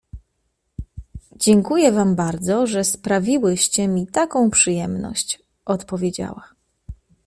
—Dziękuję 1.45 1.91
wam 1.91 2.15
bardzo, 2.15 2.67
że 2.67 2.83
sprawiłyście 2.83 3.87
mi 3.87 4.07
taką 4.07 4.49
przyjemność!— 4.49 5.39
odpowiedziała. 5.65 6.49